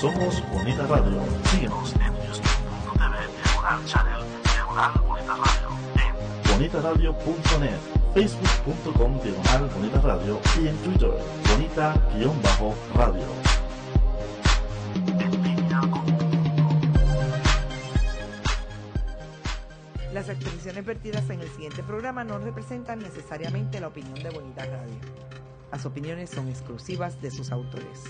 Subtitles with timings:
[0.00, 1.20] Somos Bonita Radio.
[1.50, 5.68] Síguenos en youtube.tv diagonal channel diagonal Bonita Radio.
[5.94, 7.78] En bonitaradio.net,
[8.14, 11.10] facebook.com diagonal Bonita Radio y en Twitter,
[11.50, 13.26] Bonita-radio.
[20.14, 24.96] Las expresiones vertidas en el siguiente programa no representan necesariamente la opinión de Bonita Radio.
[25.70, 28.06] Las opiniones son exclusivas de sus autores.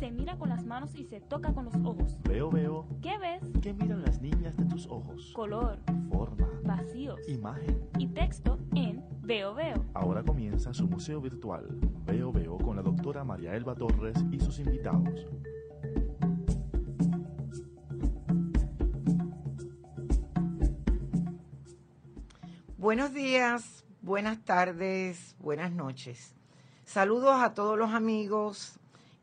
[0.00, 2.16] Se mira con las manos y se toca con los ojos.
[2.22, 2.86] Veo, veo.
[3.02, 3.42] ¿Qué ves?
[3.60, 5.30] ¿Qué miran las niñas de tus ojos?
[5.34, 7.86] Color, Forma, vacíos imagen.
[7.98, 9.84] y texto en Veo Veo.
[9.92, 11.68] Ahora comienza su museo virtual.
[12.06, 15.26] Veo, veo con la doctora María Elba Torres y sus invitados.
[22.78, 26.34] Buenos días, buenas tardes, buenas noches.
[26.84, 28.79] Saludos a todos los amigos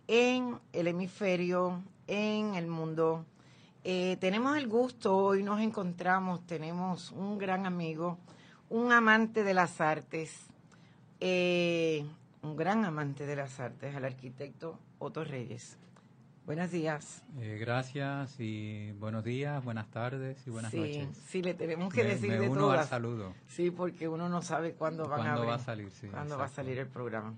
[0.08, 3.25] en el hemisferio, en el mundo.
[3.83, 8.17] Eh, tenemos el gusto, hoy nos encontramos, tenemos un gran amigo,
[8.69, 10.47] un amante de las artes,
[11.19, 12.05] eh,
[12.41, 15.78] un gran amante de las artes, el arquitecto Otto Reyes.
[16.45, 17.24] Buenos días.
[17.39, 21.07] Eh, gracias y buenos días, buenas tardes y buenas sí, noches.
[21.28, 22.79] sí, le tenemos que Me- decir me de uno todas.
[22.79, 23.34] al saludo.
[23.50, 25.91] Sí, porque uno no sabe cuándo van a ¿Cuándo abrir, va a salir?
[25.91, 27.34] Sí, cuándo va a salir el programa.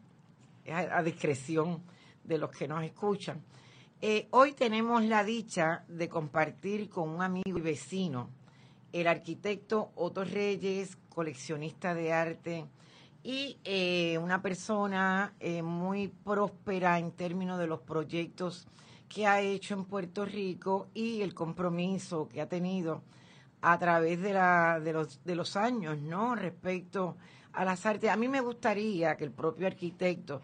[0.63, 1.81] Es a, a discreción
[2.29, 3.43] de los que nos escuchan.
[4.01, 8.29] Eh, hoy tenemos la dicha de compartir con un amigo y vecino,
[8.93, 12.65] el arquitecto Otto Reyes, coleccionista de arte
[13.23, 18.67] y eh, una persona eh, muy próspera en términos de los proyectos
[19.09, 23.01] que ha hecho en Puerto Rico y el compromiso que ha tenido
[23.61, 26.35] a través de, la, de, los, de los años, ¿no?
[26.35, 27.17] Respecto
[27.53, 28.09] a las artes.
[28.09, 30.41] A mí me gustaría que el propio arquitecto,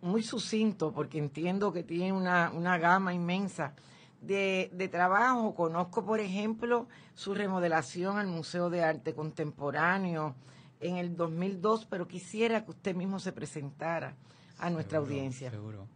[0.00, 3.74] muy sucinto, porque entiendo que tiene una, una gama inmensa
[4.20, 5.54] de, de trabajo.
[5.54, 10.34] Conozco, por ejemplo, su remodelación al Museo de Arte Contemporáneo
[10.80, 14.14] en el 2002, pero quisiera que usted mismo se presentara
[14.58, 15.50] a nuestra audiencia.
[15.50, 15.86] Seguro.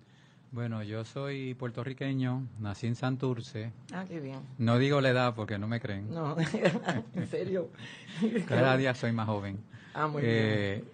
[0.52, 3.72] Bueno, yo soy puertorriqueño, nací en Santurce.
[3.92, 4.40] Ah, qué bien.
[4.58, 6.12] No digo la edad porque no me creen.
[6.12, 6.36] No,
[7.14, 7.70] en serio.
[8.46, 9.58] Cada día soy más joven.
[9.94, 10.84] Ah, muy Eh,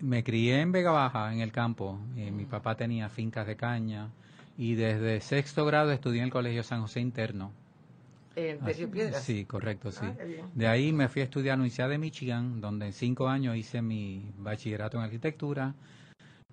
[0.00, 1.98] Me crié en Vega Baja, en el campo.
[2.16, 4.10] Eh, mi papá tenía fincas de caña
[4.58, 7.52] y desde sexto grado estudié en el Colegio San José Interno.
[8.36, 9.24] Ah, Piedras.
[9.24, 10.04] Sí, correcto, sí.
[10.04, 10.14] Ah.
[10.54, 13.56] De ahí me fui a estudiar a la Universidad de Michigan, donde en cinco años
[13.56, 15.74] hice mi bachillerato en arquitectura.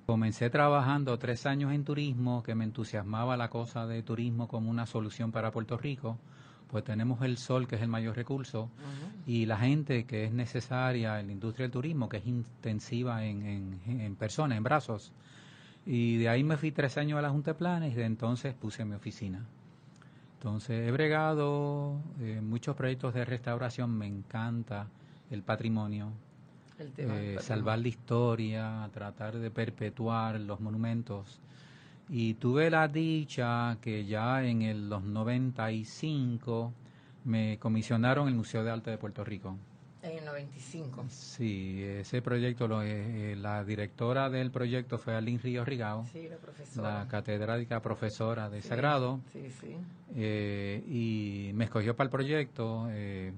[0.05, 4.85] Comencé trabajando tres años en turismo, que me entusiasmaba la cosa de turismo como una
[4.85, 6.17] solución para Puerto Rico.
[6.69, 8.69] Pues tenemos el sol, que es el mayor recurso,
[9.27, 13.45] y la gente que es necesaria en la industria del turismo, que es intensiva en,
[13.45, 15.11] en, en personas, en brazos.
[15.85, 18.53] Y de ahí me fui tres años a la Junta de Planes y de entonces
[18.53, 19.45] puse mi oficina.
[20.37, 24.87] Entonces he bregado eh, muchos proyectos de restauración, me encanta
[25.29, 26.11] el patrimonio,
[26.77, 27.41] El tema del eh, patrimonio.
[27.41, 31.39] salvar la historia, tratar de perpetuar los monumentos.
[32.15, 36.71] Y tuve la dicha que ya en el, los 95
[37.25, 39.57] me comisionaron el Museo de Arte de Puerto Rico.
[40.03, 41.05] En el 95.
[41.09, 46.27] Sí, ese proyecto, lo, eh, eh, la directora del proyecto fue Aline Ríos Rigao, Sí,
[46.29, 46.99] la profesora.
[46.99, 49.19] la catedrática profesora de Sí, Sagrado.
[49.31, 49.75] Sí, sí.
[50.15, 53.33] Eh, y me escogió para el proyecto eh,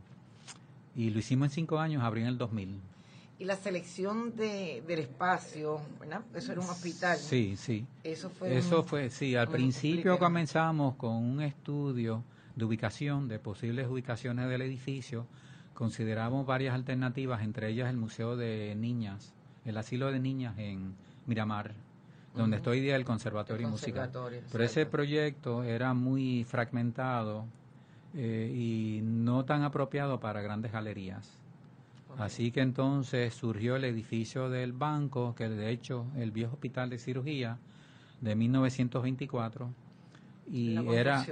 [0.97, 2.81] y lo hicimos en cinco años, abril en el 2000.
[3.37, 6.21] Y la selección de, del espacio, ¿verdad?
[6.33, 7.17] Eso era un hospital.
[7.17, 7.85] Sí, sí.
[8.03, 8.57] Eso fue.
[8.57, 12.23] Eso un- fue, sí, al principio comenzamos con un estudio
[12.55, 15.27] de ubicación, de posibles ubicaciones del edificio.
[15.73, 19.33] Consideramos varias alternativas, entre ellas el Museo de Niñas,
[19.65, 20.95] el asilo de niñas en
[21.25, 21.73] Miramar,
[22.33, 22.61] donde Ujú.
[22.61, 24.09] estoy día el Conservatorio El Musical.
[24.49, 27.45] Pero ese proyecto era muy fragmentado
[28.13, 31.29] eh, y no tan apropiado para grandes galerías.
[32.17, 36.97] Así que entonces surgió el edificio del banco, que de hecho el viejo hospital de
[36.97, 37.57] cirugía
[38.21, 39.69] de 1924
[40.51, 41.25] y La era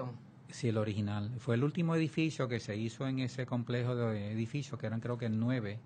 [0.49, 1.31] sí el original.
[1.39, 5.17] Fue el último edificio que se hizo en ese complejo de edificios que eran creo
[5.17, 5.79] que nueve,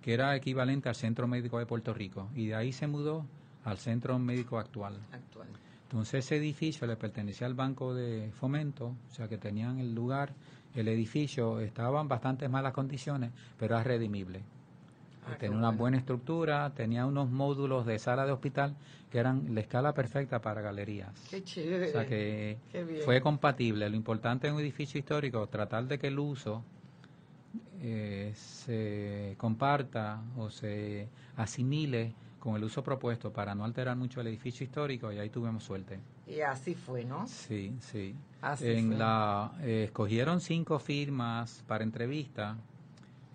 [0.00, 3.24] que era equivalente al Centro Médico de Puerto Rico y de ahí se mudó
[3.64, 4.98] al Centro Médico actual.
[5.12, 5.48] Actual.
[5.92, 10.32] Entonces ese edificio le pertenecía al Banco de Fomento, o sea que tenían el lugar,
[10.74, 14.40] el edificio estaba en bastante malas condiciones, pero era redimible.
[15.26, 15.78] Ah, tenía una bueno.
[15.80, 18.74] buena estructura, tenía unos módulos de sala de hospital
[19.10, 21.12] que eran la escala perfecta para galerías.
[21.28, 21.90] Qué chévere.
[21.90, 22.56] O sea que
[23.04, 23.90] fue compatible.
[23.90, 26.64] Lo importante en un edificio histórico, tratar de que el uso
[27.82, 31.06] eh, se comparta o se
[31.36, 35.62] asimile con el uso propuesto para no alterar mucho el edificio histórico y ahí tuvimos
[35.62, 36.00] suerte.
[36.26, 37.24] Y así fue, ¿no?
[37.28, 38.16] Sí, sí.
[38.40, 38.96] Así en fue.
[38.96, 42.56] la eh, escogieron cinco firmas para entrevista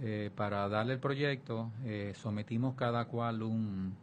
[0.01, 1.71] eh, para darle el proyecto.
[1.85, 3.95] eh, sometimos cada cual un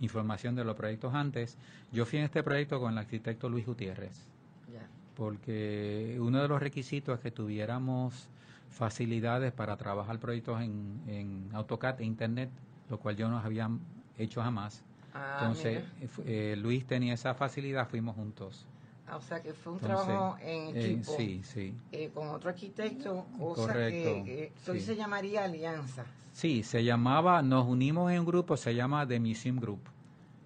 [0.00, 1.56] información de los proyectos antes.
[1.92, 4.26] Yo fui en este proyecto con el arquitecto Luis Gutiérrez
[4.72, 4.88] Ya.
[5.16, 8.28] porque uno de los requisitos es que tuviéramos
[8.70, 12.50] facilidades para trabajar proyectos en, en AutoCAD e Internet,
[12.90, 13.70] lo cual yo no había
[14.18, 14.82] hecho jamás.
[15.14, 18.66] Ah, Entonces, eh, eh, Luis tenía esa facilidad, fuimos juntos.
[19.06, 21.16] Ah, o sea que fue un Entonces, trabajo en eh, equipo.
[21.16, 21.74] sí, sí.
[21.92, 24.86] eh, con otro arquitecto, cosa Correcto, que, hoy sí.
[24.86, 26.04] se llamaría alianza.
[26.32, 29.80] Sí, se llamaba, nos unimos en un grupo, se llama The Museum Group,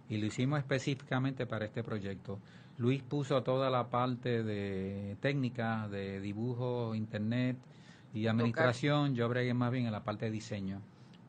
[0.08, 2.38] y lo hicimos específicamente para este proyecto.
[2.78, 7.56] Luis puso toda la parte de técnica, de dibujo, internet
[8.14, 10.80] y administración, yo bregué más bien en la parte de diseño.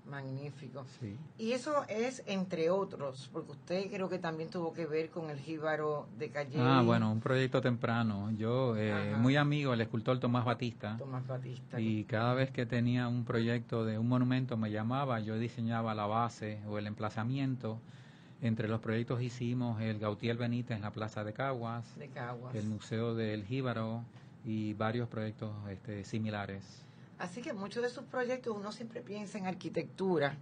[0.05, 0.85] Magnífico.
[0.99, 1.17] Sí.
[1.37, 5.39] Y eso es entre otros, porque usted creo que también tuvo que ver con el
[5.39, 6.57] jíbaro de Calle.
[6.59, 8.31] Ah, bueno, un proyecto temprano.
[8.37, 11.79] Yo, eh, muy amigo del escultor Tomás Batista, Tomás Batista.
[11.79, 16.05] y cada vez que tenía un proyecto de un monumento me llamaba, yo diseñaba la
[16.05, 17.79] base o el emplazamiento.
[18.41, 22.53] Entre los proyectos hicimos el Gautier Benítez en la Plaza de Caguas, de Caguas.
[22.53, 24.03] el Museo del Jíbaro
[24.43, 26.83] y varios proyectos este, similares.
[27.19, 30.35] Así que muchos de sus proyectos uno siempre piensa en arquitectura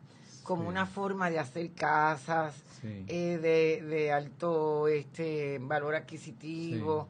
[0.43, 0.67] como Sí.
[0.69, 3.05] una forma de hacer casas Sí.
[3.07, 7.07] eh, de, de alto este valor adquisitivo,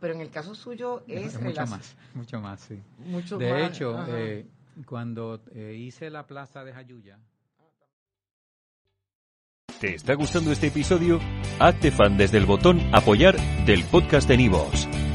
[0.00, 2.80] pero en el caso suyo es mucho relac- más, mucho más, sí.
[2.98, 4.46] mucho De más, hecho, eh,
[4.86, 7.18] cuando eh, hice la Plaza de Jayuya,
[9.80, 11.18] ¿Te está gustando este episodio?
[11.58, 13.36] Hazte fan desde el botón Apoyar
[13.66, 14.86] del podcast de Nivos.